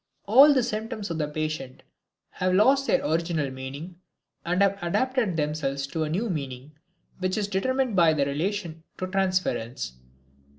[0.25, 1.83] All the symptoms of the patient
[2.31, 3.97] have lost their original meaning
[4.43, 6.71] and have adapted themselves to a new meaning,
[7.19, 9.99] which is determined by its relation to transference.